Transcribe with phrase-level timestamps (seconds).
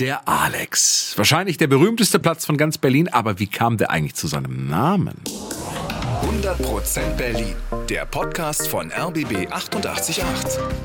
[0.00, 1.12] Der Alex.
[1.16, 5.14] Wahrscheinlich der berühmteste Platz von ganz Berlin, aber wie kam der eigentlich zu seinem Namen?
[6.22, 7.54] 100% Berlin.
[7.90, 10.24] Der Podcast von RBB 888.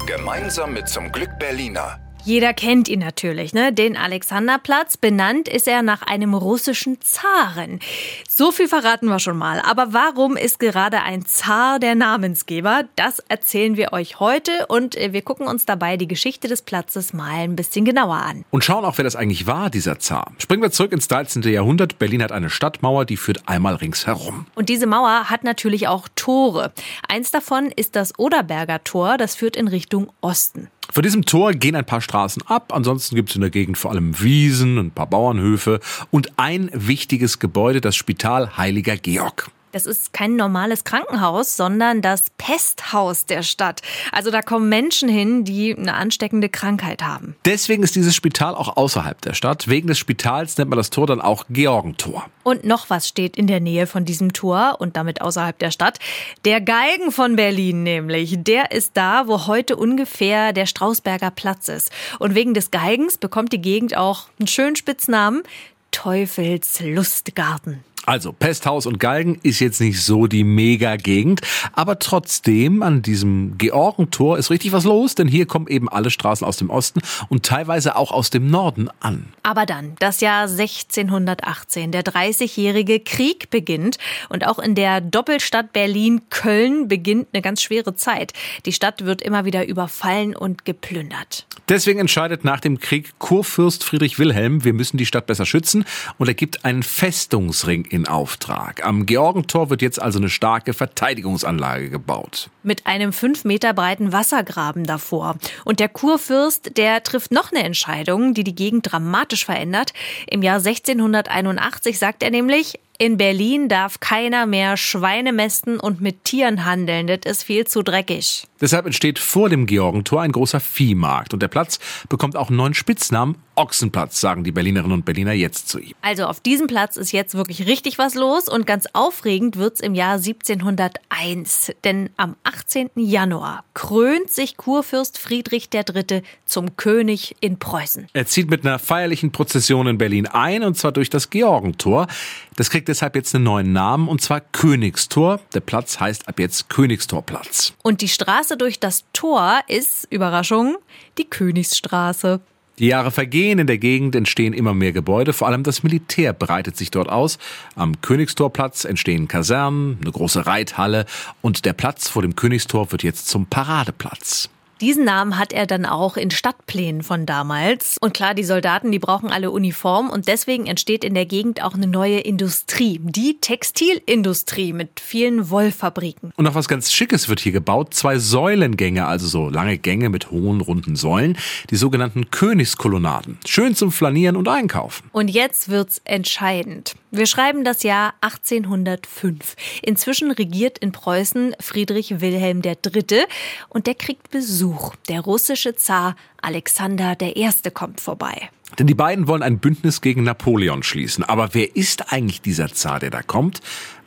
[0.06, 2.05] Gemeinsam mit zum Glück Berliner.
[2.26, 3.72] Jeder kennt ihn natürlich, ne?
[3.72, 4.98] Den Alexanderplatz.
[4.98, 7.80] Benannt ist er nach einem russischen Zaren.
[8.28, 9.62] So viel verraten wir schon mal.
[9.62, 12.86] Aber warum ist gerade ein Zar der Namensgeber?
[12.96, 17.14] Das erzählen wir euch heute und äh, wir gucken uns dabei die Geschichte des Platzes
[17.14, 18.44] mal ein bisschen genauer an.
[18.50, 20.32] Und schauen auch, wer das eigentlich war, dieser Zar.
[20.40, 21.44] Springen wir zurück ins 13.
[21.44, 22.00] Jahrhundert.
[22.00, 24.48] Berlin hat eine Stadtmauer, die führt einmal ringsherum.
[24.56, 26.74] Und diese Mauer hat natürlich auch Tore.
[27.08, 30.72] Eins davon ist das Oderberger Tor, das führt in Richtung Osten.
[30.96, 32.72] Von diesem Tor gehen ein paar Straßen ab.
[32.74, 37.40] Ansonsten gibt es in der Gegend vor allem Wiesen, ein paar Bauernhöfe und ein wichtiges
[37.40, 39.52] Gebäude, das Spital Heiliger Georg.
[39.76, 43.82] Das ist kein normales Krankenhaus, sondern das Pesthaus der Stadt.
[44.14, 47.36] Also da kommen Menschen hin, die eine ansteckende Krankheit haben.
[47.44, 49.68] Deswegen ist dieses Spital auch außerhalb der Stadt.
[49.68, 52.26] Wegen des Spitals nennt man das Tor dann auch Georgentor.
[52.44, 56.00] Und noch was steht in der Nähe von diesem Tor und damit außerhalb der Stadt.
[56.46, 58.34] Der Galgen von Berlin nämlich.
[58.38, 61.92] Der ist da, wo heute ungefähr der Strausberger Platz ist.
[62.20, 65.44] Und wegen des Galgens bekommt die Gegend auch einen schönen Spitznamen.
[65.92, 67.84] Teufels Lustgarten.
[68.06, 71.42] Also Pesthaus und Galgen ist jetzt nicht so die Mega-Gegend,
[71.74, 76.46] aber trotzdem an diesem Georgentor ist richtig was los, denn hier kommen eben alle Straßen
[76.46, 79.34] aus dem Osten und teilweise auch aus dem Norden an.
[79.42, 83.98] Aber dann, das Jahr 1618, der 30-jährige Krieg beginnt
[84.30, 88.34] und auch in der Doppelstadt Berlin-Köln beginnt eine ganz schwere Zeit.
[88.66, 91.48] Die Stadt wird immer wieder überfallen und geplündert.
[91.70, 95.86] Deswegen entscheidet nach dem Krieg Kurfürst Friedrich Wilhelm, wir müssen die Stadt besser schützen
[96.20, 98.86] und er gibt einen Festungsring in Auftrag.
[98.86, 102.50] Am Georgentor wird jetzt also eine starke Verteidigungsanlage gebaut.
[102.62, 105.38] Mit einem fünf Meter breiten Wassergraben davor.
[105.64, 109.94] Und der Kurfürst, der trifft noch eine Entscheidung, die die Gegend dramatisch verändert.
[110.28, 116.24] Im Jahr 1681 sagt er nämlich, in Berlin darf keiner mehr Schweine mästen und mit
[116.24, 117.08] Tieren handeln.
[117.08, 118.48] Das ist viel zu dreckig.
[118.62, 121.34] Deshalb entsteht vor dem Georgentor ein großer Viehmarkt.
[121.34, 123.36] Und der Platz bekommt auch einen neuen Spitznamen.
[123.58, 125.94] Ochsenplatz, sagen die Berlinerinnen und Berliner jetzt zu ihm.
[126.02, 128.48] Also auf diesem Platz ist jetzt wirklich richtig was los.
[128.50, 131.74] Und ganz aufregend wird's im Jahr 1701.
[131.84, 132.92] Denn am 18.
[132.96, 136.24] Januar krönt sich Kurfürst Friedrich III.
[136.46, 138.08] zum König in Preußen.
[138.14, 140.64] Er zieht mit einer feierlichen Prozession in Berlin ein.
[140.64, 142.08] Und zwar durch das Georgentor.
[142.56, 144.08] Das kriegt deshalb jetzt einen neuen Namen.
[144.08, 145.40] Und zwar Königstor.
[145.54, 147.74] Der Platz heißt ab jetzt Königstorplatz.
[147.84, 150.78] Und die Straße durch das Tor ist, Überraschung,
[151.18, 152.42] die Königsstraße.
[152.78, 156.76] Die Jahre vergehen, in der Gegend entstehen immer mehr Gebäude, vor allem das Militär breitet
[156.76, 157.38] sich dort aus.
[157.76, 161.06] Am Königstorplatz entstehen Kasernen, eine große Reithalle
[161.42, 164.50] und der Platz vor dem Königstor wird jetzt zum Paradeplatz.
[164.82, 167.98] Diesen Namen hat er dann auch in Stadtplänen von damals.
[168.02, 171.76] Und klar, die Soldaten, die brauchen alle Uniform und deswegen entsteht in der Gegend auch
[171.76, 176.34] eine neue Industrie, die Textilindustrie mit vielen Wollfabriken.
[176.36, 180.30] Und noch was ganz Schickes wird hier gebaut, zwei Säulengänge, also so lange Gänge mit
[180.30, 181.38] hohen runden Säulen,
[181.70, 183.40] die sogenannten Königskolonnaden.
[183.48, 185.10] Schön zum Flanieren und Einkaufen.
[185.14, 186.96] Und jetzt wird's entscheidend.
[187.12, 189.56] Wir schreiben das Jahr 1805.
[189.84, 193.24] Inzwischen regiert in Preußen Friedrich Wilhelm III.
[193.70, 194.65] und der kriegt Besuch.
[195.10, 196.16] Der russische Zar
[196.46, 197.50] Alexander I.
[197.74, 198.50] kommt vorbei.
[198.78, 201.24] Denn die beiden wollen ein Bündnis gegen Napoleon schließen.
[201.24, 203.62] Aber wer ist eigentlich dieser Zar, der da kommt?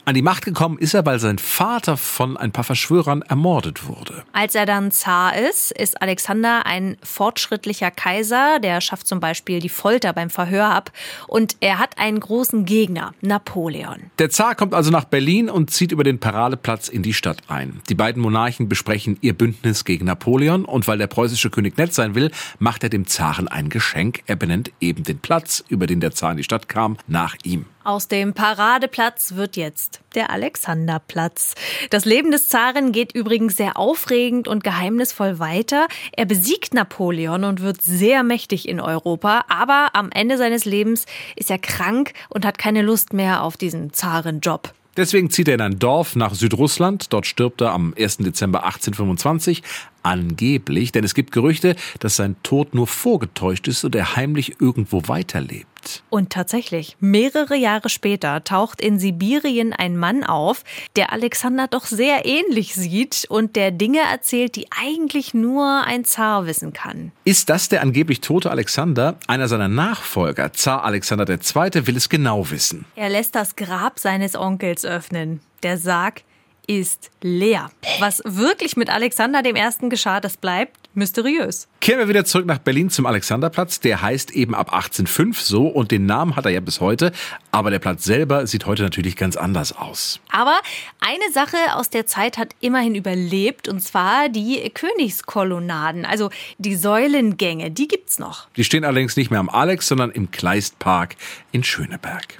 [0.08, 4.24] An die Macht gekommen ist er, weil sein Vater von ein paar Verschwörern ermordet wurde.
[4.32, 8.58] Als er dann Zar ist, ist Alexander ein fortschrittlicher Kaiser.
[8.58, 10.92] Der schafft zum Beispiel die Folter beim Verhör ab.
[11.26, 14.04] Und er hat einen großen Gegner, Napoleon.
[14.18, 17.82] Der Zar kommt also nach Berlin und zieht über den Paradeplatz in die Stadt ein.
[17.90, 20.64] Die beiden Monarchen besprechen ihr Bündnis gegen Napoleon.
[20.64, 22.27] Und weil der preußische König nett sein will,
[22.58, 24.22] macht er dem Zaren ein Geschenk.
[24.26, 27.66] Er benennt eben den Platz, über den der Zar in die Stadt kam, nach ihm.
[27.84, 31.54] Aus dem Paradeplatz wird jetzt der Alexanderplatz.
[31.88, 35.88] Das Leben des Zaren geht übrigens sehr aufregend und geheimnisvoll weiter.
[36.12, 41.50] Er besiegt Napoleon und wird sehr mächtig in Europa, aber am Ende seines Lebens ist
[41.50, 44.74] er krank und hat keine Lust mehr auf diesen Zarenjob.
[44.98, 47.12] Deswegen zieht er in ein Dorf nach Südrussland.
[47.12, 48.16] Dort stirbt er am 1.
[48.16, 49.62] Dezember 1825.
[50.02, 55.02] Angeblich, denn es gibt Gerüchte, dass sein Tod nur vorgetäuscht ist und er heimlich irgendwo
[55.06, 55.67] weiterlebt.
[56.10, 60.64] Und tatsächlich, mehrere Jahre später taucht in Sibirien ein Mann auf,
[60.96, 66.46] der Alexander doch sehr ähnlich sieht und der Dinge erzählt, die eigentlich nur ein Zar
[66.46, 67.12] wissen kann.
[67.24, 69.16] Ist das der angeblich tote Alexander?
[69.26, 72.84] Einer seiner Nachfolger, Zar Alexander II., will es genau wissen.
[72.96, 75.40] Er lässt das Grab seines Onkels öffnen.
[75.62, 76.22] Der Sarg
[76.68, 77.70] ist leer.
[77.98, 79.88] Was wirklich mit Alexander I.
[79.88, 81.68] geschah, das bleibt Mysteriös.
[81.80, 83.80] Kehren wir wieder zurück nach Berlin zum Alexanderplatz.
[83.80, 87.12] Der heißt eben ab 1805 so und den Namen hat er ja bis heute.
[87.50, 90.20] Aber der Platz selber sieht heute natürlich ganz anders aus.
[90.30, 90.58] Aber
[91.00, 97.70] eine Sache aus der Zeit hat immerhin überlebt und zwar die Königskolonnaden, also die Säulengänge,
[97.70, 98.48] die gibt's noch.
[98.56, 101.16] Die stehen allerdings nicht mehr am Alex, sondern im Kleistpark
[101.52, 102.36] in Schöneberg.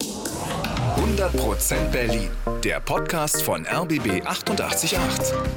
[0.96, 2.30] 100% Berlin,
[2.64, 4.98] der Podcast von RBB 888.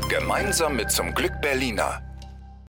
[0.10, 2.02] Gemeinsam mit zum Glück Berliner.